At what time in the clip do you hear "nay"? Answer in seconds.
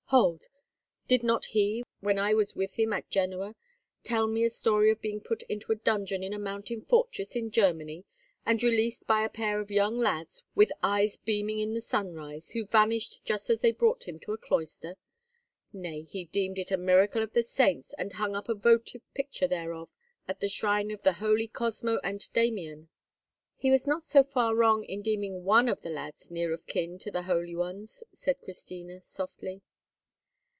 15.71-16.01